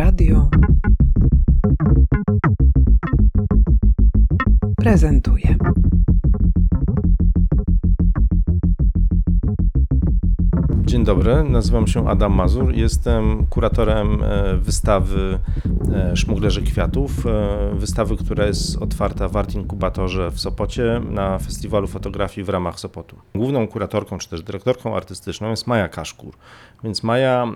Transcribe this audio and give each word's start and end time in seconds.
Radio 0.00 0.48
prezentuje. 4.76 5.56
Dzień 11.00 11.06
dobry, 11.06 11.44
nazywam 11.44 11.86
się 11.86 12.08
Adam 12.08 12.32
Mazur. 12.32 12.74
Jestem 12.74 13.46
kuratorem 13.46 14.22
e, 14.22 14.56
wystawy 14.56 15.38
e, 15.94 16.16
Szmuglerzy 16.16 16.62
Kwiatów. 16.62 17.26
E, 17.26 17.74
wystawy, 17.74 18.16
która 18.16 18.46
jest 18.46 18.82
otwarta 18.82 19.28
w 19.28 19.36
Art 19.36 19.54
Inkubatorze 19.54 20.30
w 20.30 20.40
Sopocie 20.40 21.00
na 21.10 21.38
festiwalu 21.38 21.86
fotografii 21.86 22.44
w 22.44 22.48
ramach 22.48 22.80
Sopotu. 22.80 23.16
Główną 23.34 23.68
kuratorką 23.68 24.18
czy 24.18 24.28
też 24.28 24.42
dyrektorką 24.42 24.96
artystyczną 24.96 25.50
jest 25.50 25.66
Maja 25.66 25.88
Kaszkur. 25.88 26.34
Więc 26.84 27.02
Maja 27.02 27.46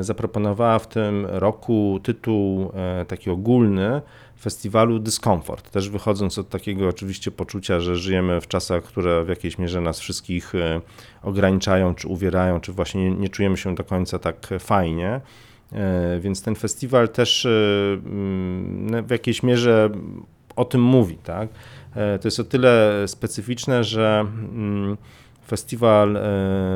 zaproponowała 0.00 0.78
w 0.78 0.88
tym 0.88 1.26
roku 1.30 2.00
tytuł 2.02 2.72
taki 3.08 3.30
ogólny 3.30 4.02
festiwalu 4.44 4.98
dyskomfort. 4.98 5.70
Też 5.70 5.88
wychodząc 5.88 6.38
od 6.38 6.48
takiego 6.48 6.88
oczywiście 6.88 7.30
poczucia, 7.30 7.80
że 7.80 7.96
żyjemy 7.96 8.40
w 8.40 8.48
czasach, 8.48 8.82
które 8.82 9.24
w 9.24 9.28
jakiejś 9.28 9.58
mierze 9.58 9.80
nas 9.80 10.00
wszystkich 10.00 10.54
e, 10.54 10.80
ograniczają, 11.22 11.94
czy 11.94 12.08
uwierają, 12.08 12.60
czy 12.60 12.72
właśnie 12.72 13.10
nie 13.10 13.28
czujemy 13.28 13.56
się 13.56 13.74
do 13.74 13.84
końca 13.84 14.18
tak 14.18 14.48
fajnie. 14.58 15.20
E, 15.72 16.20
więc 16.20 16.42
ten 16.42 16.54
festiwal 16.54 17.08
też 17.08 17.46
e, 17.46 17.50
mm, 18.06 19.06
w 19.06 19.10
jakiejś 19.10 19.42
mierze 19.42 19.90
o 20.56 20.64
tym 20.64 20.82
mówi. 20.82 21.16
Tak? 21.16 21.48
To 21.94 22.28
jest 22.28 22.40
o 22.40 22.44
tyle 22.44 23.04
specyficzne, 23.06 23.84
że 23.84 24.20
mm, 24.20 24.96
festiwal 25.46 26.18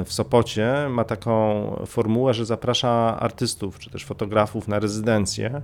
w 0.05 0.13
Sopocie 0.13 0.75
ma 0.91 1.05
taką 1.05 1.65
formułę, 1.87 2.35
że 2.35 2.47
zaprasza 2.47 3.21
artystów 3.21 3.79
czy 3.79 3.91
też 3.91 4.05
fotografów 4.05 4.69
na 4.69 4.79
rezydencję 4.79 5.63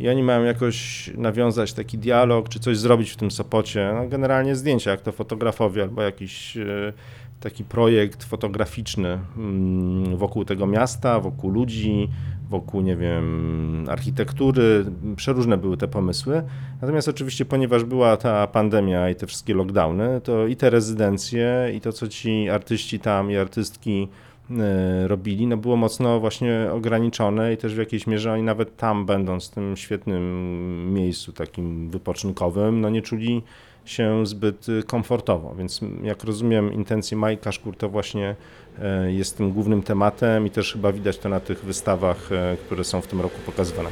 i 0.00 0.08
oni 0.08 0.22
mają 0.22 0.44
jakoś 0.44 1.10
nawiązać 1.16 1.72
taki 1.72 1.98
dialog, 1.98 2.48
czy 2.48 2.60
coś 2.60 2.78
zrobić 2.78 3.10
w 3.10 3.16
tym 3.16 3.30
Sopocie. 3.30 3.92
No, 3.94 4.08
generalnie 4.08 4.56
zdjęcia, 4.56 4.90
jak 4.90 5.00
to 5.00 5.12
fotografowie, 5.12 5.82
albo 5.82 6.02
jakiś 6.02 6.56
e, 6.56 6.92
taki 7.40 7.64
projekt 7.64 8.24
fotograficzny 8.24 9.18
mm, 9.36 10.16
wokół 10.16 10.44
tego 10.44 10.66
miasta, 10.66 11.20
wokół 11.20 11.50
ludzi, 11.50 12.08
wokół, 12.50 12.80
nie 12.80 12.96
wiem, 12.96 13.86
architektury. 13.90 14.84
Przeróżne 15.16 15.56
były 15.56 15.76
te 15.76 15.88
pomysły. 15.88 16.42
Natomiast 16.80 17.08
oczywiście, 17.08 17.44
ponieważ 17.44 17.84
była 17.84 18.16
ta 18.16 18.46
pandemia 18.46 19.10
i 19.10 19.14
te 19.14 19.26
wszystkie 19.26 19.54
lockdowny, 19.54 20.20
to 20.20 20.46
i 20.46 20.56
te 20.56 20.70
rezydencje, 20.70 21.72
i 21.74 21.80
to, 21.80 21.92
co 21.92 22.08
ci 22.08 22.48
artyści 22.48 23.00
tam 23.00 23.30
i 23.30 23.36
artystki 23.36 24.08
E, 24.50 25.08
robili, 25.08 25.46
no 25.46 25.56
było 25.56 25.76
mocno 25.76 26.20
właśnie 26.20 26.68
ograniczone 26.72 27.52
i 27.52 27.56
też 27.56 27.74
w 27.74 27.78
jakiejś 27.78 28.06
mierze 28.06 28.32
oni 28.32 28.42
nawet 28.42 28.76
tam 28.76 29.06
będąc 29.06 29.48
w 29.48 29.50
tym 29.50 29.76
świetnym 29.76 30.94
miejscu 30.94 31.32
takim 31.32 31.90
wypoczynkowym, 31.90 32.80
no 32.80 32.90
nie 32.90 33.02
czuli 33.02 33.42
się 33.86 34.26
zbyt 34.26 34.66
komfortowo, 34.86 35.54
więc 35.54 35.80
jak 36.02 36.24
rozumiem 36.24 36.72
intencje 36.72 37.16
Majka 37.16 37.52
Szkur 37.52 37.76
to 37.76 37.88
właśnie 37.88 38.36
e, 38.82 39.12
jest 39.12 39.36
tym 39.36 39.52
głównym 39.52 39.82
tematem 39.82 40.46
i 40.46 40.50
też 40.50 40.72
chyba 40.72 40.92
widać 40.92 41.18
to 41.18 41.28
na 41.28 41.40
tych 41.40 41.64
wystawach, 41.64 42.32
e, 42.32 42.56
które 42.56 42.84
są 42.84 43.00
w 43.00 43.06
tym 43.06 43.20
roku 43.20 43.36
pokazywane. 43.46 43.88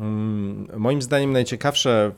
Mm, 0.00 0.68
moim 0.76 1.02
zdaniem 1.02 1.32
najciekawsze 1.32 2.12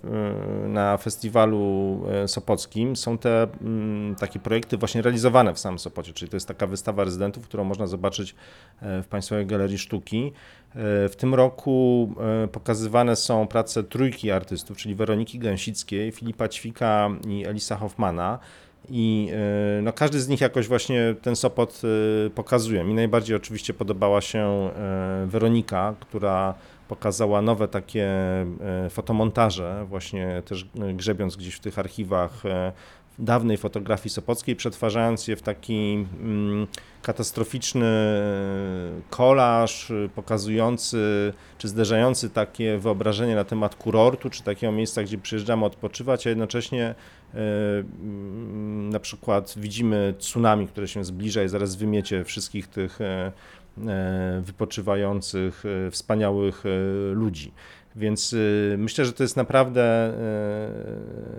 y, 0.65 0.69
na 0.69 0.97
festiwalu 0.97 2.01
y, 2.25 2.29
sopockim 2.29 2.97
są 2.97 3.19
te 3.19 3.43
mm, 3.63 4.15
takie 4.15 4.39
projekty 4.39 4.77
właśnie 4.77 5.03
realizowane 5.03 5.55
w 5.55 5.59
samym 5.59 5.79
Sopocie, 5.79 6.13
czyli 6.13 6.31
to 6.31 6.37
jest 6.37 6.49
taka 6.49 6.67
wystawa 6.67 7.05
rezydentów, 7.05 7.45
którą 7.45 7.65
można 7.65 7.87
zobaczyć 7.87 8.35
e, 8.83 9.03
w 9.03 9.07
Państwowej 9.07 9.47
Galerii 9.47 9.79
Sztuki. 9.79 10.33
W 11.09 11.13
tym 11.17 11.35
roku 11.35 12.15
pokazywane 12.53 13.17
są 13.17 13.47
prace 13.47 13.83
trójki 13.83 14.31
artystów, 14.31 14.77
czyli 14.77 14.95
Weroniki 14.95 15.39
Gęsickiej, 15.39 16.13
Filipa 16.13 16.49
Ćwika 16.49 17.11
i 17.29 17.47
Elisa 17.47 17.77
Hoffmana. 17.77 18.39
I 18.89 19.31
no, 19.83 19.93
każdy 19.93 20.21
z 20.21 20.29
nich 20.29 20.41
jakoś 20.41 20.69
właśnie 20.69 21.15
ten 21.23 21.37
Sopot 21.37 21.83
pokazuje. 22.35 22.85
Mi 22.85 22.95
najbardziej 22.95 23.37
oczywiście 23.37 23.75
podobała 23.75 24.21
się 24.21 24.71
Weronika, 25.27 25.95
która 26.01 26.55
pokazała 26.89 27.43
nowe 27.43 27.69
takie 27.69 28.07
e, 28.07 28.47
fotomontaże, 28.91 29.87
właśnie 29.89 30.43
też 30.45 30.67
grzebiąc 30.95 31.37
gdzieś 31.37 31.55
w 31.55 31.61
tych 31.61 31.79
archiwach 31.79 32.47
e, 32.47 32.73
dawnej 33.19 33.57
fotografii 33.57 34.11
sopockiej, 34.11 34.57
przetwarzając 34.57 35.29
je 35.29 35.37
w 35.37 35.43
taki 35.43 36.07
mm, 36.21 36.67
katastroficzny 37.03 38.21
kolaż 39.11 39.93
pokazujący 40.15 41.33
czy 41.59 41.69
zderzający 41.69 42.31
takie 42.31 42.79
wyobrażenie 42.79 43.35
na 43.35 43.45
temat 43.45 43.75
kurortu, 43.75 44.31
czy 44.31 44.43
takiego 44.43 44.73
miejsca, 44.73 45.03
gdzie 45.03 45.19
przyjeżdżamy 45.19 45.65
odpoczywać, 45.65 46.27
a 46.27 46.31
jednocześnie 46.31 46.85
e, 46.85 46.95
mm, 47.35 48.89
na 48.89 49.01
przykład 49.01 49.55
widzimy 49.57 50.15
tsunami, 50.19 50.69
które 50.69 50.89
się 50.89 51.05
zbliża 51.05 51.43
i 51.43 51.49
zaraz 51.49 51.77
wymiecie 51.77 52.25
wszystkich 52.25 52.67
tych 52.67 53.01
E, 53.01 53.33
wypoczywających, 54.43 55.65
e, 55.87 55.91
wspaniałych 55.91 56.65
e, 56.67 56.69
ludzi. 57.15 57.53
Więc 57.97 58.37
myślę, 58.79 59.05
że 59.05 59.13
to 59.13 59.23
jest 59.23 59.37
naprawdę, 59.37 60.13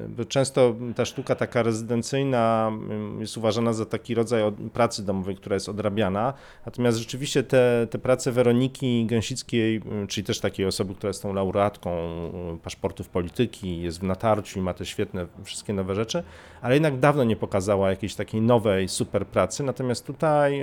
bo 0.08 0.26
często 0.26 0.76
ta 0.96 1.06
sztuka 1.06 1.36
taka 1.36 1.64
rezydencyjna 1.64 2.72
mm, 2.74 3.22
jest 3.22 3.38
uważana 3.38 3.74
za 3.74 3.86
taki 3.86 4.16
rodzaj 4.16 4.44
pracy 4.74 5.06
domowej, 5.06 5.36
która 5.36 5.54
jest 5.54 5.70
odrabiana. 5.70 6.34
Natomiast 6.66 6.98
rzeczywiście 6.98 7.44
te, 7.44 7.88
te 7.90 7.98
prace 8.00 8.32
Weroniki 8.32 9.06
Gęsickiej, 9.06 9.82
mm, 9.86 10.08
czyli 10.08 10.26
też 10.26 10.40
takiej 10.40 10.66
osoby, 10.66 10.96
która 10.96 11.10
jest 11.10 11.22
tą 11.22 11.34
laureatką 11.34 11.92
mm, 11.92 12.60
paszportów 12.60 13.10
polityki, 13.10 13.82
jest 13.82 14.00
w 14.00 14.04
natarciu 14.04 14.60
i 14.60 14.62
ma 14.62 14.74
te 14.74 14.86
świetne, 14.86 15.28
wszystkie 15.44 15.74
nowe 15.74 15.96
rzeczy, 15.96 16.24
ale 16.62 16.74
jednak 16.74 17.00
dawno 17.00 17.24
nie 17.24 17.36
pokazała 17.36 17.90
jakiejś 17.90 18.16
takiej 18.16 18.42
nowej, 18.42 18.88
super 18.88 19.28
pracy. 19.28 19.64
Natomiast 19.64 20.06
tutaj 20.06 20.62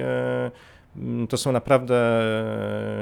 to 1.28 1.36
są 1.36 1.52
naprawdę 1.52 1.96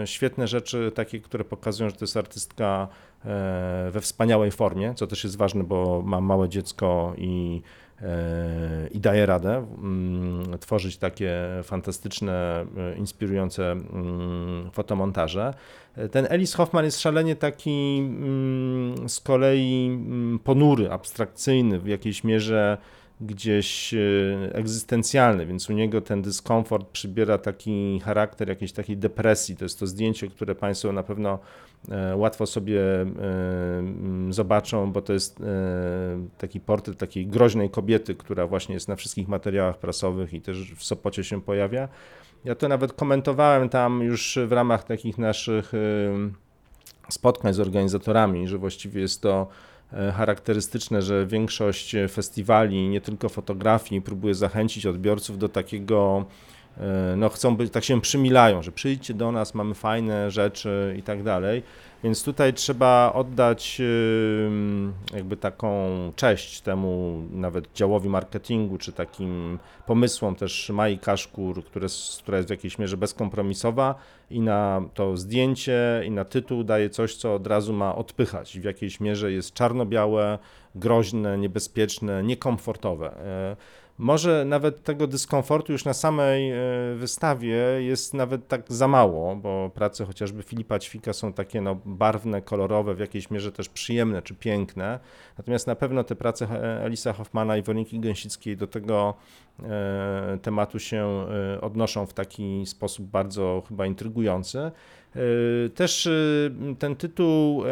e, 0.03 0.07
świetne 0.07 0.49
rzeczy, 0.49 0.93
takie, 0.95 1.21
które 1.21 1.45
pokazują, 1.45 1.91
że 1.91 1.97
to 1.97 2.05
jest 2.05 2.17
artystka 2.17 2.89
e, 3.25 3.91
we 3.93 4.01
wspaniałej 4.01 4.51
formie, 4.51 4.95
co 4.95 5.07
też 5.07 5.25
jest 5.25 5.37
ważne, 5.37 5.65
bo 5.65 6.03
mam 6.05 6.25
małe 6.25 6.49
dziecko 6.49 7.13
i, 7.19 7.63
e, 8.03 8.89
i 8.91 9.01
daje 9.01 9.27
radę 9.27 9.57
mm, 9.57 10.59
tworzyć 10.59 10.97
takie 10.97 11.35
fantastyczne, 11.63 12.67
inspirujące 12.97 13.73
mm, 13.73 14.71
fotomontaże. 14.73 15.55
Ten 16.11 16.27
Elis 16.31 16.55
Hoffman 16.55 16.85
jest 16.85 17.01
szalenie 17.01 17.37
taki 17.37 18.09
z 19.07 19.21
kolei 19.21 19.99
ponury, 20.45 20.91
abstrakcyjny, 20.91 21.79
w 21.81 21.87
jakiejś 21.87 22.25
mierze 22.25 22.79
gdzieś 23.21 23.95
e, 23.95 23.99
egzystencjalny, 24.53 25.47
więc 25.47 25.71
u 25.71 25.73
niego 25.73 26.01
ten 26.01 26.23
dyskomfort 26.23 26.89
przybiera 26.89 27.39
taki 27.39 28.01
charakter 28.01 28.49
jakiejś 28.49 28.73
takiej 28.73 28.97
depresji. 28.97 29.57
To 29.57 29.65
jest 29.65 29.79
to 29.79 29.87
zdjęcie, 29.87 30.29
które 30.29 30.55
Państwo 30.55 30.93
na 30.93 31.03
pewno 31.03 31.39
e, 31.91 32.17
łatwo 32.17 32.47
sobie 32.47 32.83
e, 32.83 33.07
zobaczą, 34.31 34.93
bo 34.93 35.03
to 35.03 35.13
jest 35.13 35.43
taki 36.39 36.61
portret 36.61 36.99
takiej 36.99 37.27
groźnej 37.27 37.71
kobiety, 37.71 38.15
która 38.15 38.47
właśnie 38.47 38.75
jest 38.75 38.89
na 38.89 38.97
wszystkich 38.97 39.29
materiałach 39.29 39.79
prasowych 39.79 40.35
i 40.35 40.41
też 40.41 40.75
w 40.75 40.85
Sopocie 40.85 41.25
się 41.25 41.43
pojawia. 41.43 41.89
Ja 42.45 42.55
to 42.55 42.69
nawet 42.69 42.93
komentowałem 42.93 43.69
tam 43.69 44.03
już 44.03 44.39
w 44.47 44.53
ramach 44.53 44.85
takich 44.85 45.19
naszych 45.19 45.73
spotkań 47.09 47.55
z 47.55 47.61
organizatorami, 47.61 48.49
że 48.49 48.59
właściwie 48.59 49.01
jest 49.01 49.23
to 49.23 49.49
charakterystyczne, 49.93 51.03
że 51.03 51.27
większość 51.27 51.97
festiwali, 52.09 52.89
nie 52.89 53.01
tylko 53.01 53.29
fotografii, 53.29 54.03
próbuje 54.03 54.35
zachęcić 54.35 54.87
odbiorców 54.87 55.39
do 55.39 55.49
takiego, 55.49 56.25
e, 56.25 56.58
no 57.17 57.29
chcą 57.29 57.57
być, 57.57 57.73
tak 57.73 57.85
się 57.85 58.01
przymilają, 58.01 58.63
że 58.63 58.73
przyjdźcie 58.73 59.15
do 59.15 59.33
nas, 59.33 59.55
mamy 59.55 59.75
fajne 59.75 60.31
rzeczy 60.31 60.95
i 60.99 61.03
tak 61.03 61.23
dalej. 61.23 61.63
Więc 62.05 62.25
tutaj 62.25 62.55
trzeba 62.55 63.13
oddać 63.15 63.83
jakby 65.15 65.37
taką 65.37 65.89
cześć 66.17 66.61
temu 66.61 67.23
nawet 67.31 67.73
działowi 67.75 68.09
marketingu, 68.09 68.79
czy 68.79 68.93
takim 68.93 69.59
pomysłom 69.87 70.35
też 70.35 70.71
Mai 70.71 70.99
Kaszkur, 70.99 71.65
które, 71.65 71.87
która 72.23 72.37
jest 72.37 72.49
w 72.49 72.51
jakiejś 72.51 72.79
mierze 72.79 72.97
bezkompromisowa 72.97 73.95
i 74.31 74.41
na 74.41 74.83
to 74.95 75.17
zdjęcie 75.17 76.03
i 76.07 76.11
na 76.11 76.25
tytuł 76.25 76.65
daje 76.65 76.91
coś, 76.91 77.15
co 77.17 77.35
od 77.35 77.47
razu 77.47 77.73
ma 77.73 77.95
odpychać 77.95 78.59
w 78.59 78.65
jakiejś 78.65 79.01
mierze 79.01 79.33
jest 79.33 79.55
czarno-białe, 79.55 80.39
groźne, 80.75 81.39
niebezpieczne, 81.39 82.23
niekomfortowe. 82.23 83.17
E, 83.99 84.03
może 84.03 84.45
nawet 84.45 84.83
tego 84.83 85.07
dyskomfortu 85.07 85.73
już 85.73 85.85
na 85.85 85.95
samej 85.95 86.51
e, 86.51 86.57
wystawie 86.97 87.57
jest 87.79 88.15
nawet 88.15 88.49
tak 88.49 88.63
za 88.69 88.89
mało, 88.89 89.37
bo 89.37 89.71
prace 89.75 90.05
chociażby 90.05 90.43
Filipa 90.43 90.79
Ćwika 90.79 91.13
są 91.13 91.33
takie 91.33 91.61
no, 91.61 91.77
barwne, 91.85 92.43
kolorowe, 92.43 92.95
w 92.95 92.99
jakiejś 92.99 93.31
mierze 93.31 93.53
też 93.53 93.69
przyjemne 93.69 94.23
czy 94.23 94.35
piękne. 94.35 94.99
Natomiast 95.39 95.67
na 95.67 95.75
pewno 95.75 96.05
te 96.05 96.17
prace 96.17 96.49
Elisa 96.85 97.13
Hoffmana 97.13 97.57
i 97.57 97.63
Woniki 97.63 98.01
Gęsickiej 98.01 98.57
do 98.57 98.67
tego 98.67 99.15
tematu 100.43 100.79
się 100.79 101.27
odnoszą 101.61 102.07
w 102.07 102.13
taki 102.13 102.67
sposób 102.67 103.07
bardzo 103.07 103.63
chyba 103.69 103.87
intrygujący. 103.87 104.71
Też 105.75 106.09
ten 106.79 106.97
tytuł, 106.97 107.63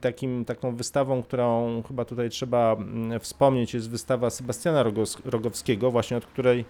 takim, 0.00 0.44
taką 0.44 0.76
wystawą, 0.76 1.22
którą 1.22 1.82
chyba 1.88 2.04
tutaj 2.04 2.30
trzeba 2.30 2.72
mm, 2.72 3.20
wspomnieć, 3.20 3.74
jest 3.74 3.90
wystawa 3.90 4.30
Sebastiana 4.30 4.84
Rogowskiego, 5.24 5.90
właśnie 5.90 6.16
od 6.16 6.26
której 6.26 6.64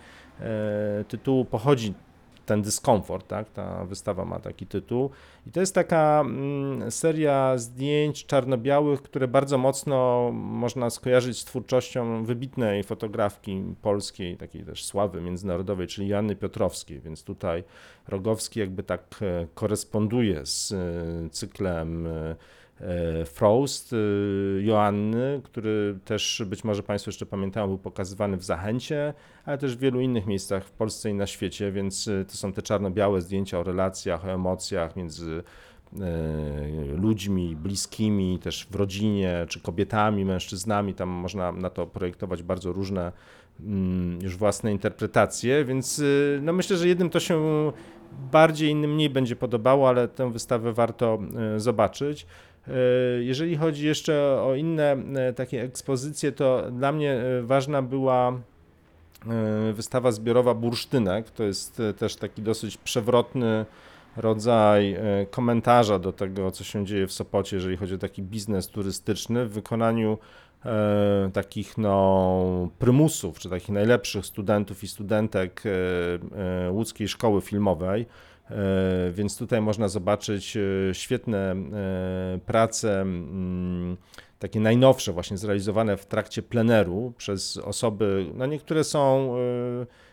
tytułu 1.09 1.45
pochodzi 1.45 1.95
ten 2.51 2.63
dyskomfort, 2.63 3.29
tak? 3.29 3.51
Ta 3.51 3.85
wystawa 3.85 4.25
ma 4.25 4.41
taki 4.41 4.67
tytuł. 4.67 5.11
I 5.47 5.51
to 5.51 5.61
jest 5.61 5.75
taka 5.75 6.21
mm, 6.21 6.91
seria 6.91 7.59
zdjęć 7.59 8.27
czarno-białych, 8.27 9.03
które 9.03 9.29
bardzo 9.29 9.59
mocno 9.59 10.31
można 10.33 10.91
skojarzyć 10.91 11.39
z 11.39 11.45
twórczością 11.45 12.25
wybitnej 12.25 12.85
fotografki 12.85 13.63
polskiej, 13.83 14.37
takiej 14.37 14.65
też 14.65 14.85
sławy 14.85 15.21
międzynarodowej, 15.21 15.87
czyli 15.87 16.09
Janny 16.09 16.37
Piotrowskiej, 16.37 17.01
więc 17.01 17.25
tutaj 17.25 17.65
Rogowski 18.09 18.61
jakby 18.61 18.83
tak 18.83 19.03
e, 19.23 19.47
koresponduje 19.55 20.47
z 20.47 20.73
e, 20.73 21.31
cyklem 21.31 22.07
e, 22.07 22.37
Frost 23.25 23.93
y, 23.93 24.63
Joanny, 24.65 25.41
który 25.45 25.99
też 26.05 26.43
być 26.47 26.65
może 26.65 26.83
Państwo 26.83 27.09
jeszcze 27.09 27.27
pamiętają, 27.27 27.67
był 27.67 27.79
pokazywany 27.79 28.37
w 28.37 28.45
Zachęcie, 28.45 29.15
ale 29.45 29.59
też 29.59 29.77
w 29.77 29.81
wielu 29.81 30.01
innych 30.01 30.27
miejscach 30.27 30.65
w 30.65 30.71
Polsce 30.71 31.11
i 31.11 31.15
na 31.15 31.27
świecie, 31.27 31.73
więc 31.73 32.09
y, 32.09 32.25
to 32.29 32.37
są 32.37 32.53
te 32.53 32.63
czarno-białe 32.63 33.21
zdjęcia 33.21 33.59
o 33.59 33.63
relacjach, 33.63 34.25
o 34.25 34.29
emocjach 34.29 34.97
między 34.97 35.43
e, 36.01 36.05
ludźmi 36.97 37.57
bliskimi, 37.57 38.39
też 38.39 38.67
w 38.71 38.75
rodzinie, 38.75 39.47
czy 39.49 39.61
kobietami, 39.61 40.25
mężczyznami. 40.25 40.95
Tam 40.95 41.09
można 41.09 41.53
na 41.53 41.71
to 41.71 41.87
projektować 41.87 42.43
bardzo 42.43 42.73
różne 42.73 43.13
mm, 43.61 44.23
już 44.23 44.37
własne 44.37 44.73
interpretacje, 44.73 45.65
więc 45.65 46.03
no 46.43 46.53
myślę, 46.53 46.77
że 46.77 46.89
jednym 46.89 47.11
to 47.11 47.21
się 47.21 47.43
bardziej, 48.33 48.71
innym 48.71 48.95
mniej 48.95 49.11
będzie 49.11 49.37
podobało, 49.37 49.89
ale 49.89 50.09
tę 50.09 50.33
wystawę 50.33 50.73
warto 50.73 51.19
zobaczyć. 51.57 52.27
E, 52.69 52.73
jeżeli 53.23 53.57
chodzi 53.57 53.87
jeszcze 53.87 54.43
o 54.43 54.55
inne 54.55 54.93
e, 54.93 55.33
takie 55.33 55.63
ekspozycje, 55.63 56.33
to 56.33 56.71
dla 56.73 56.93
mnie 56.93 57.13
e, 57.13 57.43
ważna 57.43 57.83
była 57.83 58.41
wystawa 59.73 60.13
zbiorowa 60.13 60.55
bursztynek. 60.55 61.31
To 61.31 61.45
jest 61.45 61.83
też 61.99 62.17
taki 62.17 62.43
dosyć 62.43 62.77
przewrotny 62.77 63.67
rodzaj 64.17 64.97
komentarza 65.31 65.99
do 65.99 66.13
tego, 66.13 66.51
co 66.51 66.65
się 66.65 66.87
dzieje 66.87 67.07
w 67.07 67.13
Sopocie, 67.13 67.57
jeżeli 67.57 67.77
chodzi 67.77 67.95
o 67.95 67.99
taki 67.99 68.23
biznes 68.23 68.69
turystyczny 68.69 69.47
w 69.47 69.53
wykonaniu 69.53 70.19
takich 71.33 71.79
no, 71.79 72.69
prymusów, 72.79 73.39
czy 73.39 73.51
takich 73.51 73.69
najlepszych 73.69 74.27
studentów 74.27 74.85
i 74.85 74.89
studentek 74.89 75.63
łódzkiej 76.71 77.09
szkoły 77.09 77.41
filmowej. 77.41 78.07
E, 78.51 79.11
więc 79.13 79.39
tutaj 79.39 79.61
można 79.61 79.89
zobaczyć 79.89 80.57
e, 80.57 80.61
świetne 80.93 81.53
e, 81.53 82.39
prace, 82.47 83.01
mm, 83.01 83.97
takie 84.39 84.61
najnowsze, 84.61 85.13
właśnie 85.13 85.39
zrealizowane 85.39 85.97
w 85.97 86.07
trakcie 86.07 86.43
pleneru 86.43 87.13
przez 87.17 87.57
osoby, 87.57 88.27
no 88.35 88.47
niektóre 88.47 88.85
są, 88.85 89.35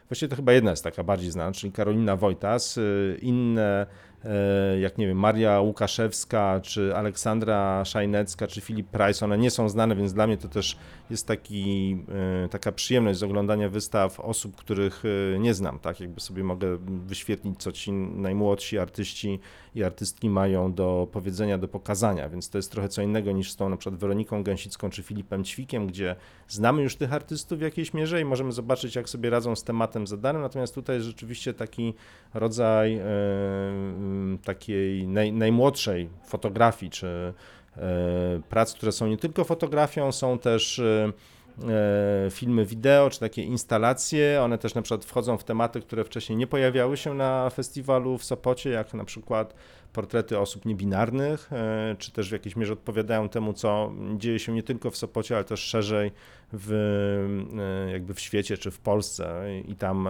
właściwie 0.10 0.30
to 0.30 0.36
chyba 0.36 0.54
jedna 0.54 0.72
jest 0.72 0.84
taka 0.84 1.04
bardziej 1.04 1.32
znana, 1.32 1.52
czyli 1.52 1.74
Karolina 1.74 2.16
Wojtas, 2.16 2.80
inne 3.22 3.88
jak 4.82 4.98
nie 4.98 5.08
wiem, 5.08 5.18
Maria 5.18 5.62
Łukaszewska, 5.62 6.60
czy 6.64 6.96
Aleksandra 6.96 7.86
Szajnecka, 7.86 8.48
czy 8.48 8.62
Filip 8.62 8.88
Price, 8.88 9.26
one 9.26 9.38
nie 9.38 9.52
są 9.52 9.70
znane, 9.70 9.96
więc 9.96 10.14
dla 10.14 10.28
mnie 10.28 10.38
to 10.38 10.48
też 10.48 10.78
jest 11.10 11.28
taki, 11.28 11.98
e, 12.46 12.50
taka 12.50 12.72
przyjemność 12.72 13.20
z 13.20 13.24
oglądania 13.24 13.70
wystaw 13.70 14.20
osób, 14.20 14.56
których 14.56 15.04
e, 15.36 15.40
nie 15.40 15.54
znam, 15.54 15.80
tak, 15.80 16.00
jakby 16.00 16.22
sobie 16.22 16.44
mogę 16.44 16.78
wyświetlić, 17.08 17.60
co 17.60 17.72
ci 17.72 17.92
najmłodsi 17.92 18.78
artyści 18.78 19.40
i 19.78 19.84
artystki 19.84 20.30
mają 20.30 20.74
do 20.74 21.08
powiedzenia, 21.12 21.58
do 21.58 21.68
pokazania, 21.68 22.30
więc 22.30 22.50
to 22.50 22.58
jest 22.58 22.72
trochę 22.72 22.90
co 22.90 23.02
innego 23.02 23.32
niż 23.32 23.52
z 23.52 23.56
tą 23.56 23.70
na 23.70 23.78
przykład 23.78 24.00
Weroniką 24.00 24.44
Gęsicką 24.44 24.90
czy 24.90 25.04
Filipem 25.04 25.44
Ćwikiem, 25.44 25.88
gdzie 25.88 26.16
znamy 26.48 26.82
już 26.82 26.96
tych 26.96 27.14
artystów 27.14 27.60
w 27.60 27.62
jakiejś 27.62 27.94
mierze 27.94 28.22
i 28.22 28.26
możemy 28.26 28.52
zobaczyć, 28.52 28.96
jak 28.96 29.10
sobie 29.10 29.30
radzą 29.30 29.56
z 29.56 29.64
tematem 29.64 30.08
zadanym, 30.08 30.42
natomiast 30.42 30.76
tutaj 30.76 30.96
jest 30.96 31.08
rzeczywiście 31.08 31.54
taki 31.54 31.94
rodzaj 32.34 32.96
yy, 32.96 33.02
takiej 34.44 35.08
naj, 35.08 35.34
najmłodszej 35.34 36.10
fotografii, 36.26 36.92
czy 36.92 37.34
yy, 37.76 37.84
prac, 38.50 38.74
które 38.74 38.92
są 38.92 39.08
nie 39.08 39.18
tylko 39.18 39.44
fotografią, 39.44 40.12
są 40.12 40.40
też 40.40 40.78
yy, 40.78 41.14
filmy 42.32 42.66
wideo, 42.66 43.10
czy 43.10 43.20
takie 43.20 43.44
instalacje. 43.44 44.42
One 44.44 44.58
też 44.58 44.76
na 44.76 44.82
przykład 44.82 45.06
wchodzą 45.06 45.38
w 45.38 45.44
tematy, 45.44 45.82
które 45.82 46.04
wcześniej 46.04 46.38
nie 46.38 46.48
pojawiały 46.48 46.98
się 46.98 47.14
na 47.14 47.50
festiwalu 47.50 48.18
w 48.18 48.24
Sopocie, 48.24 48.70
jak 48.70 48.94
na 48.94 49.06
przykład 49.06 49.54
portrety 49.94 50.40
osób 50.40 50.66
niebinarnych, 50.66 51.54
e, 51.54 51.96
czy 52.00 52.12
też 52.12 52.30
w 52.30 52.32
jakiejś 52.32 52.56
mierze 52.56 52.74
odpowiadają 52.74 53.30
temu, 53.30 53.54
co 53.54 53.92
dzieje 54.18 54.40
się 54.40 54.54
nie 54.54 54.64
tylko 54.64 54.92
w 54.92 54.98
Sopocie, 54.98 55.36
ale 55.36 55.44
też 55.44 55.60
szerzej 55.60 56.12
w, 56.54 56.72
e, 57.88 57.92
jakby 57.92 58.14
w 58.14 58.20
świecie, 58.20 58.58
czy 58.58 58.72
w 58.72 58.80
Polsce 58.80 59.44
i 59.68 59.76
tam, 59.76 60.10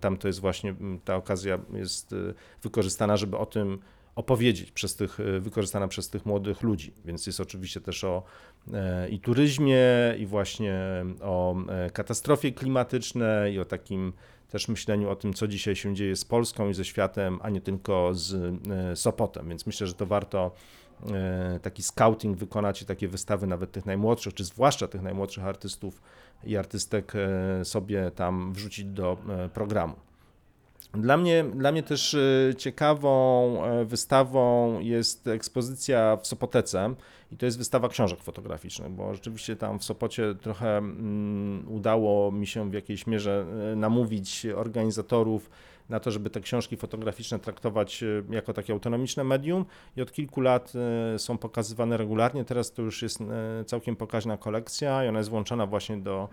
tam 0.00 0.16
to 0.16 0.28
jest 0.28 0.40
właśnie, 0.40 0.74
ta 1.04 1.16
okazja 1.16 1.58
jest 1.72 2.14
wykorzystana, 2.62 3.16
żeby 3.16 3.36
o 3.36 3.46
tym 3.46 3.78
opowiedzieć 4.20 4.72
przez 4.72 4.96
tych, 4.96 5.18
wykorzystana 5.40 5.88
przez 5.88 6.10
tych 6.10 6.26
młodych 6.26 6.62
ludzi. 6.62 6.92
Więc 7.04 7.26
jest 7.26 7.40
oczywiście 7.40 7.80
też 7.80 8.04
o 8.04 8.22
e, 8.72 9.08
i 9.08 9.20
turyzmie, 9.20 9.78
i 10.18 10.26
właśnie 10.26 10.74
o 11.22 11.56
e, 11.68 11.90
katastrofie 11.90 12.52
klimatycznej, 12.52 13.54
i 13.54 13.58
o 13.58 13.64
takim 13.64 14.12
też 14.48 14.68
myśleniu 14.68 15.10
o 15.10 15.16
tym, 15.16 15.34
co 15.34 15.48
dzisiaj 15.48 15.76
się 15.76 15.94
dzieje 15.94 16.16
z 16.16 16.24
Polską 16.24 16.68
i 16.68 16.74
ze 16.74 16.84
światem, 16.84 17.38
a 17.42 17.50
nie 17.50 17.60
tylko 17.60 18.14
z 18.14 18.34
e, 18.34 18.96
Sopotem. 18.96 19.48
Więc 19.48 19.66
myślę, 19.66 19.86
że 19.86 19.94
to 19.94 20.06
warto 20.06 20.50
taki 21.62 21.82
scouting 21.82 22.38
wykonać 22.38 22.82
i 22.82 22.86
takie 22.86 23.08
wystawy 23.08 23.46
nawet 23.46 23.72
tych 23.72 23.86
najmłodszych, 23.86 24.34
czy 24.34 24.44
zwłaszcza 24.44 24.88
tych 24.88 25.02
najmłodszych 25.02 25.44
artystów 25.44 26.02
i 26.44 26.56
artystek 26.56 27.12
sobie 27.64 28.10
tam 28.10 28.52
wrzucić 28.52 28.86
do 28.86 29.16
programu. 29.54 29.96
Dla 30.94 31.16
mnie, 31.16 31.44
dla 31.54 31.72
mnie 31.72 31.82
też 31.82 32.14
e, 32.14 32.54
ciekawą 32.54 33.64
e, 33.64 33.84
wystawą 33.84 34.80
jest 34.80 35.26
ekspozycja 35.26 36.16
w 36.22 36.26
Sopotece 36.26 36.94
i 37.32 37.36
to 37.36 37.46
jest 37.46 37.58
wystawa 37.58 37.88
książek 37.88 38.20
fotograficznych, 38.20 38.90
bo 38.90 39.14
rzeczywiście 39.14 39.56
tam 39.56 39.78
w 39.78 39.84
Sopocie 39.84 40.34
trochę 40.34 40.78
mm, 40.78 41.64
udało 41.68 42.32
mi 42.32 42.46
się 42.46 42.70
w 42.70 42.72
jakiejś 42.72 43.06
mierze 43.06 43.46
e, 43.72 43.76
namówić 43.76 44.46
organizatorów 44.56 45.50
na 45.88 46.00
to, 46.00 46.10
żeby 46.10 46.30
te 46.30 46.40
książki 46.40 46.76
fotograficzne 46.76 47.38
traktować 47.38 48.04
jako 48.30 48.52
takie 48.52 48.72
autonomiczne 48.72 49.24
medium 49.24 49.64
i 49.96 50.02
od 50.02 50.12
kilku 50.12 50.40
lat 50.40 50.72
są 51.16 51.38
pokazywane 51.38 51.96
regularnie. 51.96 52.44
Teraz 52.44 52.72
to 52.72 52.82
już 52.82 53.02
jest 53.02 53.18
całkiem 53.66 53.96
pokaźna 53.96 54.36
kolekcja 54.36 55.04
i 55.04 55.08
ona 55.08 55.18
jest 55.18 55.30
włączona 55.30 55.66
właśnie 55.66 55.96
do 55.96 56.28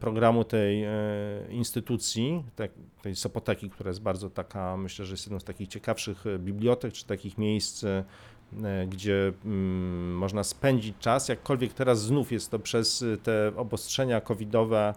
programu 0.00 0.44
tej 0.44 0.84
e, 0.84 0.90
instytucji, 1.50 2.44
tej 3.02 3.16
Sopoteki, 3.16 3.70
która 3.70 3.88
jest 3.88 4.02
bardzo 4.02 4.30
taka, 4.30 4.76
myślę, 4.76 5.04
że 5.04 5.12
jest 5.12 5.26
jedną 5.26 5.40
z 5.40 5.44
takich 5.44 5.68
ciekawszych 5.68 6.26
e, 6.26 6.38
bibliotek, 6.38 6.92
czy 6.92 7.06
takich 7.06 7.38
miejsc, 7.38 7.84
gdzie 8.88 9.32
mm, 9.44 10.16
można 10.16 10.44
spędzić 10.44 10.94
czas, 10.98 11.28
jakkolwiek 11.28 11.72
teraz 11.72 12.02
znów 12.02 12.32
jest 12.32 12.50
to 12.50 12.58
przez 12.58 13.04
te 13.22 13.52
obostrzenia 13.56 14.20
covidowe 14.20 14.94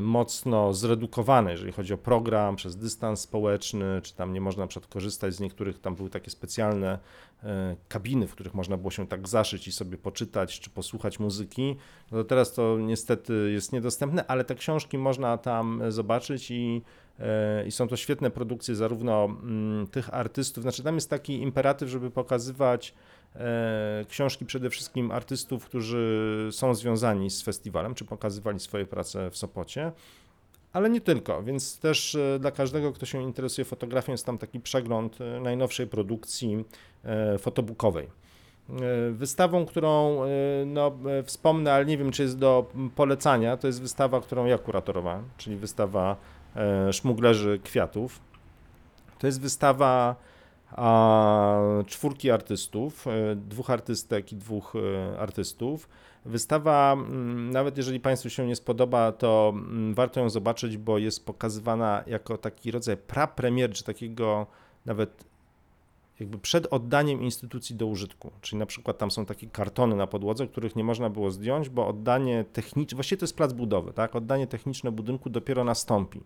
mocno 0.00 0.74
zredukowane, 0.74 1.50
jeżeli 1.50 1.72
chodzi 1.72 1.94
o 1.94 1.98
program, 1.98 2.56
przez 2.56 2.76
dystans 2.76 3.20
społeczny, 3.20 4.00
czy 4.02 4.14
tam 4.14 4.32
nie 4.32 4.40
można 4.40 4.62
na 4.62 4.66
przykład 4.66 4.92
korzystać 4.92 5.34
z 5.34 5.40
niektórych, 5.40 5.78
tam 5.78 5.94
były 5.94 6.10
takie 6.10 6.30
specjalne 6.30 6.98
E, 6.98 7.29
kabiny, 7.88 8.26
w 8.26 8.32
których 8.32 8.54
można 8.54 8.76
było 8.76 8.90
się 8.90 9.06
tak 9.06 9.28
zaszyć 9.28 9.68
i 9.68 9.72
sobie 9.72 9.98
poczytać 9.98 10.60
czy 10.60 10.70
posłuchać 10.70 11.18
muzyki. 11.18 11.76
No 12.12 12.18
to 12.18 12.24
teraz 12.24 12.52
to 12.52 12.78
niestety 12.78 13.50
jest 13.52 13.72
niedostępne, 13.72 14.26
ale 14.26 14.44
te 14.44 14.54
książki 14.54 14.98
można 14.98 15.38
tam 15.38 15.82
zobaczyć 15.88 16.50
i, 16.50 16.82
e, 17.18 17.66
i 17.66 17.72
są 17.72 17.88
to 17.88 17.96
świetne 17.96 18.30
produkcje 18.30 18.74
zarówno 18.74 19.24
mm, 19.24 19.86
tych 19.86 20.14
artystów, 20.14 20.62
znaczy 20.62 20.82
tam 20.82 20.94
jest 20.94 21.10
taki 21.10 21.42
imperatyw, 21.42 21.88
żeby 21.88 22.10
pokazywać 22.10 22.94
e, 23.34 24.04
książki 24.08 24.46
przede 24.46 24.70
wszystkim 24.70 25.10
artystów, 25.10 25.64
którzy 25.64 26.48
są 26.52 26.74
związani 26.74 27.30
z 27.30 27.42
festiwalem, 27.42 27.94
czy 27.94 28.04
pokazywali 28.04 28.60
swoje 28.60 28.86
prace 28.86 29.30
w 29.30 29.36
Sopocie, 29.36 29.92
ale 30.72 30.90
nie 30.90 31.00
tylko, 31.00 31.42
więc 31.42 31.78
też 31.78 32.14
e, 32.14 32.38
dla 32.38 32.50
każdego, 32.50 32.92
kto 32.92 33.06
się 33.06 33.22
interesuje 33.22 33.64
fotografią, 33.64 34.12
jest 34.12 34.26
tam 34.26 34.38
taki 34.38 34.60
przegląd 34.60 35.20
e, 35.20 35.40
najnowszej 35.40 35.86
produkcji 35.86 36.64
e, 37.04 37.38
fotobookowej. 37.38 38.20
Wystawą, 39.10 39.66
którą 39.66 40.20
no, 40.66 40.92
wspomnę, 41.24 41.72
ale 41.72 41.86
nie 41.86 41.98
wiem, 41.98 42.10
czy 42.10 42.22
jest 42.22 42.38
do 42.38 42.66
polecania, 42.94 43.56
to 43.56 43.66
jest 43.66 43.82
wystawa, 43.82 44.20
którą 44.20 44.46
ja 44.46 44.58
kuratorowałem, 44.58 45.24
czyli 45.36 45.56
wystawa 45.56 46.16
Szmuglerzy 46.92 47.60
Kwiatów. 47.64 48.20
To 49.18 49.26
jest 49.26 49.40
wystawa 49.40 50.16
czwórki 51.86 52.30
artystów, 52.30 53.06
dwóch 53.36 53.70
artystek 53.70 54.32
i 54.32 54.36
dwóch 54.36 54.72
artystów 55.18 55.88
Wystawa, 56.24 56.92
mm, 56.92 57.50
nawet 57.50 57.76
jeżeli 57.76 58.00
Państwu 58.00 58.30
się 58.30 58.46
nie 58.46 58.56
spodoba, 58.56 59.12
to 59.12 59.52
mm, 59.54 59.94
warto 59.94 60.20
ją 60.20 60.30
zobaczyć, 60.30 60.76
bo 60.76 60.98
jest 60.98 61.26
pokazywana 61.26 62.04
jako 62.06 62.38
taki 62.38 62.70
rodzaj 62.70 62.96
prapremier, 62.96 63.72
czy 63.72 63.84
takiego 63.84 64.46
nawet 64.86 65.24
jakby 66.20 66.38
przed 66.38 66.66
oddaniem 66.66 67.22
instytucji 67.22 67.76
do 67.76 67.86
użytku. 67.86 68.30
Czyli 68.40 68.58
na 68.58 68.66
przykład 68.66 68.98
tam 68.98 69.10
są 69.10 69.26
takie 69.26 69.46
kartony 69.46 69.96
na 69.96 70.06
podłodze, 70.06 70.46
których 70.46 70.76
nie 70.76 70.84
można 70.84 71.10
było 71.10 71.30
zdjąć, 71.30 71.68
bo 71.68 71.88
oddanie 71.88 72.44
techniczne, 72.52 72.96
właściwie 72.96 73.18
to 73.18 73.24
jest 73.24 73.36
plac 73.36 73.52
budowy, 73.52 73.92
tak? 73.92 74.16
Oddanie 74.16 74.46
techniczne 74.46 74.92
budynku 74.92 75.30
dopiero 75.30 75.64
nastąpi. 75.64 76.20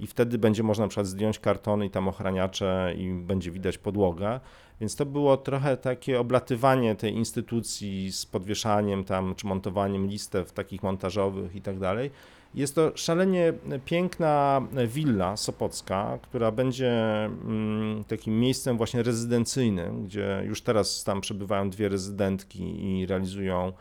I 0.00 0.06
wtedy 0.06 0.38
będzie 0.38 0.62
można 0.62 0.84
na 0.84 0.88
przykład 0.88 1.06
zdjąć 1.06 1.38
kartony 1.38 1.86
i 1.86 1.90
tam 1.90 2.08
ochraniacze 2.08 2.94
i 2.98 3.12
będzie 3.12 3.50
widać 3.50 3.78
podłogę. 3.78 4.40
Więc 4.80 4.96
to 4.96 5.06
było 5.06 5.36
trochę 5.36 5.76
takie 5.76 6.20
oblatywanie 6.20 6.94
tej 6.94 7.14
instytucji 7.14 8.12
z 8.12 8.26
podwieszaniem 8.26 9.04
tam, 9.04 9.34
czy 9.34 9.46
montowaniem 9.46 10.06
listew 10.06 10.52
takich 10.52 10.82
montażowych 10.82 11.56
i 11.56 11.62
tak 11.62 11.78
dalej. 11.78 12.10
Jest 12.54 12.74
to 12.74 12.92
szalenie 12.94 13.52
piękna 13.84 14.62
willa 14.86 15.36
sopocka, 15.36 16.18
która 16.22 16.52
będzie 16.52 16.90
mm, 17.24 18.04
takim 18.04 18.40
miejscem 18.40 18.76
właśnie 18.76 19.02
rezydencyjnym, 19.02 20.04
gdzie 20.04 20.42
już 20.46 20.62
teraz 20.62 21.04
tam 21.04 21.20
przebywają 21.20 21.70
dwie 21.70 21.88
rezydentki 21.88 22.84
i 22.84 23.06
realizują 23.06 23.72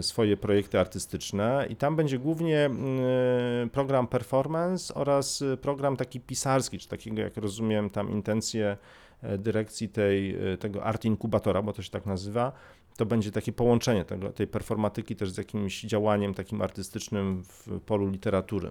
swoje 0.00 0.36
projekty 0.36 0.80
artystyczne 0.80 1.66
i 1.70 1.76
tam 1.76 1.96
będzie 1.96 2.18
głównie 2.18 2.64
mm, 2.64 3.70
program 3.70 4.06
performance 4.06 4.94
oraz 4.94 5.44
program 5.60 5.96
taki 5.96 6.20
pisarski, 6.20 6.78
czy 6.78 6.88
takiego 6.88 7.22
jak 7.22 7.36
rozumiem 7.36 7.90
tam 7.90 8.10
intencje 8.10 8.76
e, 9.22 9.38
dyrekcji 9.38 9.88
tej, 9.88 10.52
e, 10.52 10.58
tego 10.58 10.84
art 10.84 11.04
inkubatora, 11.04 11.62
bo 11.62 11.72
to 11.72 11.82
się 11.82 11.90
tak 11.90 12.06
nazywa, 12.06 12.52
to 12.96 13.06
będzie 13.06 13.30
takie 13.30 13.52
połączenie 13.52 14.04
tego, 14.04 14.32
tej 14.32 14.46
performatyki 14.46 15.16
też 15.16 15.30
z 15.30 15.38
jakimś 15.38 15.80
działaniem 15.80 16.34
takim 16.34 16.62
artystycznym 16.62 17.42
w 17.42 17.80
polu 17.80 18.08
literatury. 18.10 18.70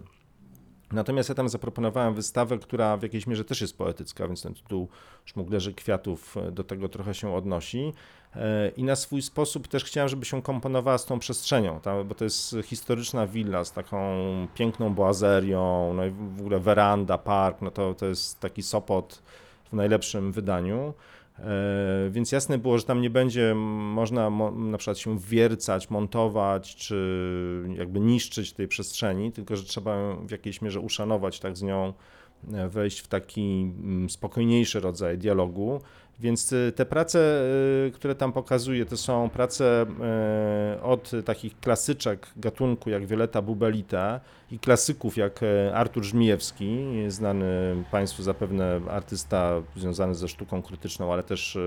Natomiast 0.91 1.29
ja 1.29 1.35
tam 1.35 1.49
zaproponowałem 1.49 2.13
wystawę, 2.13 2.57
która 2.57 2.97
w 2.97 3.03
jakiejś 3.03 3.27
mierze 3.27 3.45
też 3.45 3.61
jest 3.61 3.77
poetycka, 3.77 4.27
więc 4.27 4.41
ten 4.41 4.53
tytuł 4.53 4.87
Szmuglerzy 5.25 5.73
Kwiatów 5.73 6.37
e, 6.37 6.51
do 6.51 6.63
tego 6.63 6.89
trochę 6.89 7.13
się 7.13 7.33
odnosi. 7.35 7.93
E, 8.35 8.69
I 8.69 8.83
na 8.83 8.95
swój 8.95 9.21
sposób 9.21 9.67
też 9.67 9.83
chciałem, 9.83 10.09
żeby 10.09 10.25
się 10.25 10.41
komponowała 10.41 10.97
z 10.97 11.05
tą 11.05 11.19
przestrzenią, 11.19 11.79
bo 12.05 12.15
to 12.15 12.23
jest 12.23 12.55
historyczna 12.63 13.27
willa 13.27 13.65
z 13.65 13.71
taką 13.71 13.97
piękną 14.55 14.93
boazerią, 14.93 15.93
no 15.93 16.05
i 16.05 16.11
w 16.11 16.39
ogóle 16.39 16.59
weranda, 16.59 17.17
park, 17.17 17.61
no 17.61 17.71
to, 17.71 17.93
to 17.93 18.05
jest 18.05 18.39
taki 18.39 18.63
Sopot 18.63 19.21
w 19.71 19.73
najlepszym 19.73 20.31
wydaniu. 20.31 20.93
E, 21.41 22.09
więc 22.09 22.31
jasne 22.31 22.57
było, 22.57 22.77
że 22.77 22.83
tam 22.83 23.01
nie 23.01 23.09
będzie 23.09 23.55
można 23.55 24.29
na 24.51 24.77
przykład 24.77 24.97
się 24.97 25.19
wiercać, 25.19 25.89
montować, 25.89 26.75
czy 26.75 27.65
jakby 27.75 27.99
niszczyć 27.99 28.53
tej 28.53 28.67
przestrzeni, 28.67 29.31
tylko 29.31 29.55
że 29.55 29.63
trzeba 29.63 30.15
w 30.15 30.31
jakiejś 30.31 30.61
mierze 30.61 30.79
uszanować 30.79 31.39
tak 31.39 31.57
z 31.57 31.61
nią, 31.61 31.93
e, 32.53 32.69
wejść 32.69 32.99
w 32.99 33.07
taki 33.07 33.73
mm, 33.83 34.09
spokojniejszy 34.09 34.79
rodzaj 34.79 35.17
dialogu. 35.17 35.81
Więc 36.21 36.53
y, 36.53 36.73
te 36.75 36.85
prace, 36.85 37.43
y, 37.87 37.91
które 37.91 38.15
tam 38.15 38.33
pokazuję, 38.33 38.85
to 38.85 38.97
są 38.97 39.29
prace 39.29 39.85
y, 40.77 40.81
od 40.81 41.11
takich 41.25 41.59
klasyczek 41.59 42.27
gatunku 42.37 42.89
jak 42.89 43.05
Violeta 43.05 43.41
Bubelita 43.41 44.19
i 44.51 44.59
klasyków 44.59 45.17
jak 45.17 45.39
Artur 45.73 46.03
Żmijewski, 46.03 46.85
znany 47.07 47.45
Państwu 47.91 48.23
zapewne 48.23 48.81
artysta 48.89 49.61
związany 49.75 50.15
ze 50.15 50.27
sztuką 50.27 50.61
krytyczną, 50.61 51.13
ale 51.13 51.23
też 51.23 51.57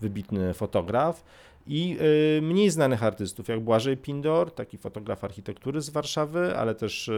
wybitny 0.00 0.54
fotograf. 0.54 1.24
I 1.66 1.98
mniej 2.42 2.70
znanych 2.70 3.02
artystów, 3.02 3.48
jak 3.48 3.60
Błażej 3.60 3.96
Pindor, 3.96 4.54
taki 4.54 4.78
fotograf 4.78 5.24
architektury 5.24 5.80
z 5.80 5.90
Warszawy, 5.90 6.56
ale 6.56 6.74
też 6.74 7.10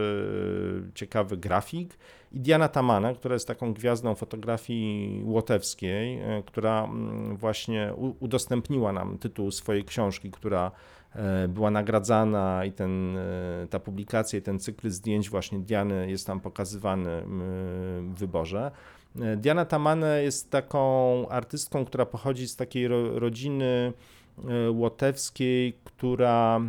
ciekawy 0.95 1.37
grafik, 1.37 1.97
i 2.33 2.41
Diana 2.41 2.69
Tamana, 2.69 3.15
która 3.15 3.35
jest 3.35 3.49
taką 3.49 3.75
gwiazdą 3.75 4.15
fotografii 4.15 5.23
łotewskiej, 5.25 6.21
która 6.47 6.80
mm, 6.85 7.37
właśnie 7.37 7.95
udostępniła 8.21 8.93
nam 8.93 9.19
tytuł 9.19 9.51
swojej 9.51 9.85
książki, 9.85 10.31
która 10.31 10.71
była 11.49 11.71
nagradzana 11.71 12.65
i 12.65 12.73
ten, 12.73 13.19
ta 13.71 13.81
publikacja 13.81 14.39
i 14.39 14.43
ten 14.43 14.59
cykl 14.59 14.91
zdjęć 14.91 15.31
właśnie 15.31 15.59
Diany 15.59 16.11
jest 16.11 16.27
tam 16.27 16.41
pokazywany 16.41 17.23
w 18.03 18.15
wyborze. 18.19 18.71
Diana 19.37 19.65
Tamane 19.65 20.23
jest 20.23 20.51
taką 20.51 21.29
artystką, 21.29 21.85
która 21.85 22.07
pochodzi 22.07 22.49
z 22.49 22.57
takiej 22.57 22.89
rodziny 23.15 23.93
E, 24.49 24.71
łotewskiej, 24.71 25.79
która 25.85 26.61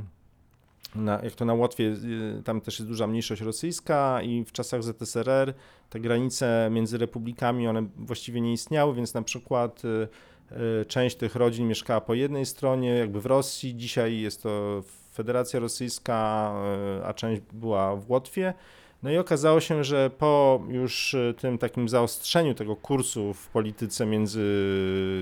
na, 0.95 1.19
jak 1.23 1.35
to 1.35 1.45
na 1.45 1.53
Łotwie, 1.53 1.95
e, 2.39 2.43
tam 2.43 2.61
też 2.61 2.79
jest 2.79 2.89
duża 2.89 3.07
mniejszość 3.07 3.41
rosyjska 3.41 4.21
i 4.21 4.43
w 4.45 4.51
czasach 4.51 4.83
ZSRR 4.83 5.53
te 5.89 5.99
granice 5.99 6.69
między 6.71 6.97
republikami, 6.97 7.67
one 7.67 7.83
właściwie 7.97 8.41
nie 8.41 8.53
istniały, 8.53 8.95
więc 8.95 9.13
na 9.13 9.21
przykład 9.21 9.81
e, 9.85 10.85
część 10.85 11.15
tych 11.15 11.35
rodzin 11.35 11.67
mieszkała 11.67 12.01
po 12.01 12.13
jednej 12.13 12.45
stronie, 12.45 12.89
jakby 12.89 13.21
w 13.21 13.25
Rosji, 13.25 13.75
dzisiaj 13.75 14.19
jest 14.19 14.43
to 14.43 14.83
Federacja 15.13 15.59
Rosyjska, 15.59 16.53
a 17.05 17.13
część 17.13 17.41
była 17.53 17.95
w 17.95 18.11
Łotwie. 18.11 18.53
No 19.03 19.11
i 19.11 19.17
okazało 19.17 19.59
się, 19.59 19.83
że 19.83 20.09
po 20.09 20.61
już 20.67 21.13
e, 21.13 21.33
tym 21.33 21.57
takim 21.57 21.89
zaostrzeniu 21.89 22.53
tego 22.53 22.75
kursu 22.75 23.33
w 23.33 23.47
polityce 23.47 24.05
między 24.05 24.45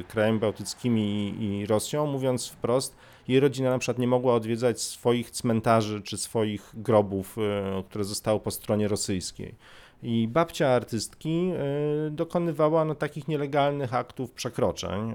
krajami 0.08 0.40
bałtyckimi 0.40 1.36
i 1.40 1.66
Rosją, 1.66 2.06
mówiąc 2.06 2.48
wprost, 2.48 2.96
jej 3.28 3.40
rodzina 3.40 3.70
na 3.70 3.80
przykład 3.80 4.00
nie 4.00 4.08
mogła 4.08 4.34
odwiedzać 4.34 4.82
swoich 4.82 5.32
cmentarzy 5.32 6.02
czy 6.02 6.18
swoich 6.18 6.72
grobów, 6.74 7.38
e, 7.38 7.84
które 7.90 8.04
zostały 8.04 8.40
po 8.40 8.52
stronie 8.52 8.88
rosyjskiej. 8.88 9.56
I 10.04 10.28
babcia 10.28 10.68
artystki 10.68 11.52
e, 11.54 12.10
dokonywała 12.12 12.86
no, 12.86 12.96
takich 12.96 13.28
nielegalnych 13.28 13.94
aktów 13.94 14.32
przekroczeń 14.32 15.14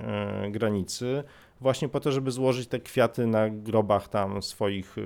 granicy, 0.51 1.25
właśnie 1.61 1.89
po 1.89 2.01
to, 2.01 2.13
żeby 2.13 2.31
złożyć 2.31 2.69
te 2.69 2.81
kwiaty 2.81 3.27
na 3.27 3.51
grobach 3.51 4.09
tam 4.09 4.43
swoich, 4.43 4.97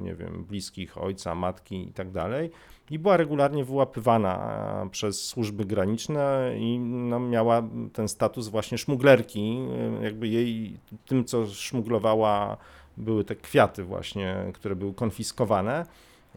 nie 0.00 0.14
wiem, 0.14 0.44
bliskich, 0.44 0.98
ojca, 0.98 1.34
matki 1.34 1.88
i 1.88 1.92
tak 1.92 2.10
dalej 2.10 2.50
i 2.90 2.98
była 2.98 3.16
regularnie 3.16 3.64
wyłapywana 3.64 4.36
e, 4.84 4.90
przez 4.90 5.24
służby 5.24 5.64
graniczne 5.64 6.52
i 6.58 6.78
no, 6.78 7.20
miała 7.20 7.62
ten 7.92 8.08
status 8.08 8.48
właśnie 8.48 8.78
szmuglerki. 8.78 9.58
E, 10.00 10.04
jakby 10.04 10.28
jej, 10.28 10.78
tym 11.06 11.24
co 11.24 11.46
szmuglowała, 11.46 12.56
były 12.96 13.24
te 13.24 13.36
kwiaty 13.36 13.84
właśnie, 13.84 14.36
które 14.54 14.76
były 14.76 14.94
konfiskowane. 14.94 15.86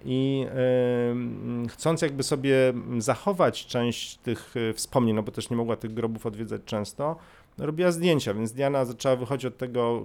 I 0.05 0.45
yy, 1.61 1.67
chcąc 1.69 2.01
jakby 2.01 2.23
sobie 2.23 2.73
zachować 2.97 3.65
część 3.65 4.17
tych 4.17 4.55
wspomnień, 4.73 5.15
no 5.15 5.23
bo 5.23 5.31
też 5.31 5.49
nie 5.49 5.57
mogła 5.57 5.75
tych 5.75 5.93
grobów 5.93 6.25
odwiedzać 6.25 6.61
często, 6.65 7.15
robiła 7.57 7.91
zdjęcia, 7.91 8.33
więc 8.33 8.51
Diana 8.51 8.85
zaczęła 8.85 9.15
wychodzić 9.15 9.45
od 9.45 9.57
tego, 9.57 10.03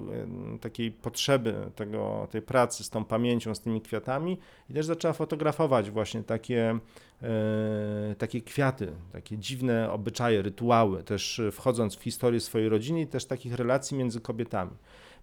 takiej 0.61 0.93
potrzeby, 0.93 1.55
tego, 1.75 2.29
tej 2.31 2.43
pracy 2.43 2.85
z 2.85 2.91
tą 2.91 3.05
pamięcią, 3.05 3.55
z 3.55 3.61
tymi 3.61 3.81
kwiatami 3.81 4.39
i 4.71 4.75
też 4.75 4.87
zaczęła 4.87 5.15
fotografować 5.15 5.91
właśnie 5.91 6.23
takie, 6.23 6.79
e, 7.23 8.15
takie 8.19 8.41
kwiaty, 8.41 8.93
takie 9.13 9.39
dziwne 9.39 9.93
obyczaje, 9.93 10.43
rytuały, 10.43 11.03
też 11.03 11.41
wchodząc 11.53 11.97
w 11.97 12.03
historię 12.03 12.41
swojej 12.41 12.69
rodziny 12.69 13.01
i 13.01 13.07
też 13.07 13.25
takich 13.25 13.55
relacji 13.55 13.97
między 13.97 14.21
kobietami. 14.21 14.73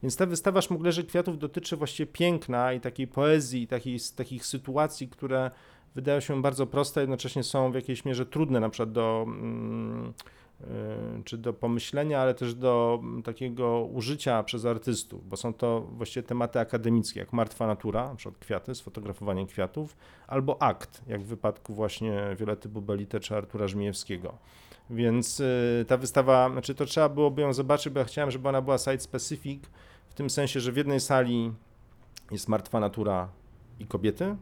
Więc 0.03 0.15
ta 0.15 0.25
wystawa 0.25 0.61
Szmuglerzy 0.61 1.03
Kwiatów 1.03 1.39
dotyczy 1.39 1.77
właściwie 1.77 2.07
piękna 2.07 2.73
i 2.73 2.79
takiej 2.79 3.07
poezji, 3.07 3.61
i 3.61 3.67
takiej, 3.67 3.97
takich 4.15 4.45
sytuacji, 4.45 5.07
które 5.07 5.51
wydają 5.95 6.19
się 6.19 6.41
bardzo 6.41 6.67
proste, 6.67 7.01
jednocześnie 7.01 7.43
są 7.43 7.71
w 7.71 7.75
jakiejś 7.75 8.05
mierze 8.05 8.25
trudne, 8.25 8.59
na 8.59 8.69
przykład 8.69 8.91
do... 8.91 9.23
Mm, 9.27 10.13
czy 11.25 11.37
do 11.37 11.53
pomyślenia, 11.53 12.21
ale 12.21 12.33
też 12.33 12.55
do 12.55 13.01
takiego 13.23 13.83
użycia 13.93 14.43
przez 14.43 14.65
artystów, 14.65 15.29
bo 15.29 15.37
są 15.37 15.53
to 15.53 15.81
właściwie 15.81 16.23
tematy 16.23 16.59
akademickie, 16.59 17.19
jak 17.19 17.33
martwa 17.33 17.67
natura, 17.67 18.09
na 18.09 18.15
przykład 18.15 18.37
kwiaty, 18.37 18.75
sfotografowanie 18.75 19.47
kwiatów, 19.47 19.97
albo 20.27 20.61
akt, 20.61 21.01
jak 21.07 21.23
w 21.23 21.25
wypadku 21.25 21.73
właśnie 21.73 22.35
Wiolety 22.39 22.69
Bubelite 22.69 23.19
czy 23.19 23.35
Artura 23.35 23.67
Żmijewskiego. 23.67 24.37
Więc 24.89 25.39
y, 25.39 25.85
ta 25.87 25.97
wystawa, 25.97 26.49
znaczy 26.51 26.75
to 26.75 26.85
trzeba 26.85 27.09
byłoby 27.09 27.41
ją 27.41 27.53
zobaczyć, 27.53 27.93
bo 27.93 27.99
ja 27.99 28.05
chciałem, 28.05 28.31
żeby 28.31 28.49
ona 28.49 28.61
była 28.61 28.77
site 28.77 28.99
specific, 28.99 29.63
w 30.09 30.13
tym 30.13 30.29
sensie, 30.29 30.59
że 30.59 30.71
w 30.71 30.77
jednej 30.77 30.99
sali 30.99 31.53
jest 32.31 32.47
martwa 32.47 32.79
natura 32.79 33.29
i 33.79 33.85
kobiety, 33.85 34.35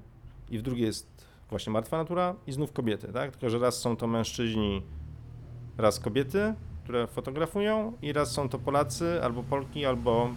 i 0.49 0.57
w 0.57 0.61
drugiej 0.61 0.85
jest 0.85 1.25
właśnie 1.49 1.73
martwa 1.73 1.97
natura 1.97 2.35
i 2.47 2.51
znów 2.51 2.73
kobiety, 2.73 3.13
tak? 3.13 3.31
Tylko, 3.31 3.49
że 3.49 3.59
raz 3.59 3.79
są 3.79 3.97
to 3.97 4.07
mężczyźni 4.07 4.81
raz 5.77 5.99
kobiety, 5.99 6.53
które 6.83 7.07
fotografują 7.07 7.93
i 8.01 8.13
raz 8.13 8.31
są 8.31 8.49
to 8.49 8.59
Polacy 8.59 9.23
albo 9.23 9.43
Polki, 9.43 9.85
albo 9.85 10.29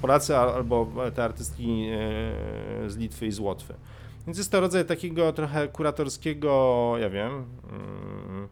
Polacy, 0.00 0.36
albo 0.36 0.86
te 1.14 1.24
artystki 1.24 1.86
e, 1.90 2.90
z 2.90 2.96
Litwy 2.96 3.26
i 3.26 3.32
z 3.32 3.38
Łotwy. 3.38 3.74
Więc 4.26 4.38
jest 4.38 4.52
to 4.52 4.60
rodzaj 4.60 4.84
takiego 4.84 5.32
trochę 5.32 5.68
kuratorskiego, 5.68 6.94
ja 6.98 7.10
wiem, 7.10 7.44
mm, 7.70 8.48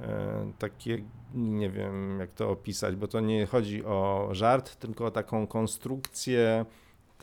e, 0.00 0.52
takie, 0.58 1.02
nie 1.34 1.70
wiem 1.70 2.20
jak 2.20 2.32
to 2.32 2.50
opisać, 2.50 2.96
bo 2.96 3.08
to 3.08 3.20
nie 3.20 3.46
chodzi 3.46 3.84
o 3.84 4.28
żart, 4.32 4.76
tylko 4.76 5.06
o 5.06 5.10
taką 5.10 5.46
konstrukcję 5.46 6.64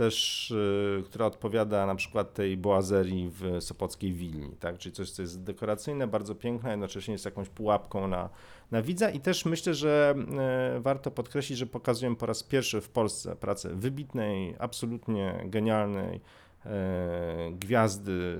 też, 0.01 0.51
y, 0.51 1.03
która 1.05 1.25
odpowiada 1.25 1.85
na 1.85 1.95
przykład 1.95 2.33
tej 2.33 2.57
boazerii 2.57 3.29
w 3.29 3.63
Sopockiej 3.63 4.13
Wilni, 4.13 4.55
tak? 4.59 4.77
czyli 4.77 4.95
coś, 4.95 5.11
co 5.11 5.21
jest 5.21 5.43
dekoracyjne, 5.43 6.07
bardzo 6.07 6.35
piękne, 6.35 6.69
a 6.69 6.71
jednocześnie 6.71 7.11
jest 7.11 7.25
jakąś 7.25 7.49
pułapką 7.49 8.07
na, 8.07 8.29
na 8.71 8.81
widza 8.81 9.09
i 9.09 9.19
też 9.19 9.45
myślę, 9.45 9.73
że 9.73 10.15
y, 10.77 10.81
warto 10.81 11.11
podkreślić, 11.11 11.59
że 11.59 11.65
pokazujemy 11.65 12.15
po 12.15 12.25
raz 12.25 12.43
pierwszy 12.43 12.81
w 12.81 12.89
Polsce 12.89 13.35
pracę 13.35 13.69
wybitnej, 13.69 14.55
absolutnie 14.59 15.43
genialnej, 15.45 16.21
E, 16.65 17.51
gwiazdy 17.51 18.37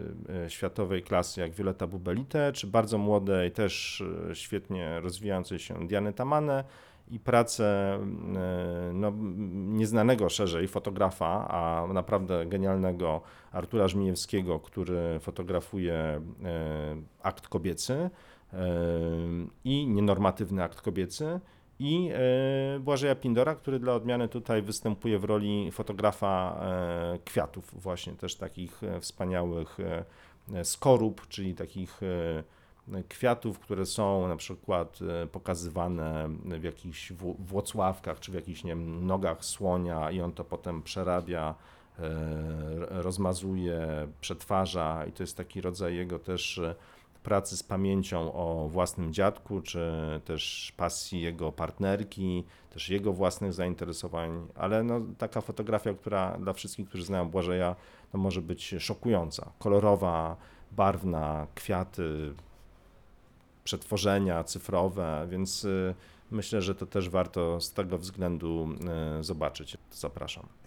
światowej 0.48 1.04
klasy 1.04 1.42
jak 1.42 1.52
Violeta 1.52 1.88
Bubelite, 1.88 2.52
czy 2.54 2.68
bardzo 2.68 2.98
młodej, 2.98 3.52
też 3.52 4.04
świetnie 4.34 5.00
rozwijającej 5.00 5.60
się 5.60 5.88
Diany 5.88 6.14
Tamane 6.14 6.64
i 7.12 7.20
pracę 7.20 8.00
no, 8.94 9.14
nieznanego 9.52 10.30
szerzej 10.30 10.68
fotografa, 10.68 11.48
a 11.50 11.88
naprawdę 11.94 12.46
genialnego 12.46 13.22
Artura 13.52 13.88
Żmijewskiego, 13.88 14.60
który 14.60 15.20
fotografuje 15.20 16.22
akt 17.24 17.48
kobiecy 17.48 18.10
i 19.64 19.88
nienormatywny 19.88 20.64
akt 20.64 20.82
kobiecy 20.82 21.40
i 21.82 22.10
e, 22.14 22.80
Błażeja 22.80 23.16
Pindora, 23.16 23.56
który 23.56 23.80
dla 23.80 23.94
odmiany 23.94 24.28
tutaj 24.28 24.62
występuje 24.62 25.20
w 25.20 25.24
roli 25.24 25.72
fotografa 25.72 26.62
e, 26.62 27.20
kwiatów, 27.26 27.82
właśnie 27.82 28.14
też 28.14 28.36
takich 28.36 28.84
e, 28.84 29.00
wspaniałych 29.00 29.78
skorup, 30.64 31.28
czyli 31.28 31.56
takich 31.56 32.02
kwiatów, 33.10 33.60
które 33.60 33.86
są 33.86 34.28
na 34.28 34.36
przykład 34.36 35.00
pokazywane 35.32 36.30
w 36.46 36.64
jakichś 36.64 37.14
Włocławkach 37.40 38.20
czy 38.20 38.32
w 38.32 38.36
jakichś 38.36 38.64
nie 38.64 38.72
wiem, 38.72 39.08
nogach 39.08 39.46
słonia 39.46 40.12
i 40.12 40.22
on 40.22 40.32
to 40.32 40.44
potem 40.44 40.84
przerabia, 40.84 41.56
rozmazuje, 42.90 44.08
przetwarza 44.22 45.06
i 45.06 45.12
to 45.12 45.24
jest 45.24 45.38
taki 45.38 45.62
rodzaj 45.62 45.96
jego 45.96 46.20
też 46.20 46.62
pracy 47.24 47.58
z 47.58 47.64
pamięcią 47.64 48.34
o 48.34 48.68
własnym 48.70 49.14
dziadku, 49.14 49.62
czy 49.62 49.92
też 50.26 50.74
pasji 50.78 51.22
jego 51.22 51.52
partnerki, 51.52 52.44
też 52.70 52.90
jego 52.90 53.14
własnych 53.14 53.54
zainteresowań, 53.54 54.48
ale 54.56 54.84
no, 54.84 55.02
taka 55.18 55.42
fotografia, 55.42 55.94
która 55.94 56.38
dla 56.38 56.54
wszystkich, 56.54 56.88
którzy 56.88 57.06
znają 57.06 57.30
Błażeja, 57.30 57.76
no, 58.14 58.20
może 58.20 58.42
być 58.42 58.76
szokująca, 58.80 59.52
kolorowa, 59.60 60.36
barwna, 60.72 61.48
kwiaty, 61.56 62.34
przetworzenia 63.64 64.44
cyfrowe, 64.44 65.28
więc 65.30 65.64
y, 65.64 65.96
myślę, 66.32 66.62
że 66.62 66.76
to 66.76 66.86
też 66.86 67.10
warto 67.10 67.62
z 67.62 67.74
tego 67.74 67.98
względu 67.98 68.70
y, 69.20 69.24
zobaczyć. 69.24 69.78
Zapraszam. 69.92 70.61